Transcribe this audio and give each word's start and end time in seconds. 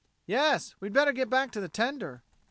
"Yes. 0.25 0.73
We'd 0.79 0.93
better 0.93 1.11
get 1.11 1.29
back 1.29 1.51
to 1.51 1.61
the 1.61 1.69
tender." 1.69 2.23